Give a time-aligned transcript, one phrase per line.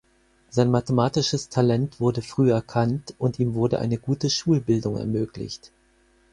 [0.49, 5.71] Sein mathematisches Talent wurde früh erkannt und ihm wurde eine gute Schulbildung ermöglicht.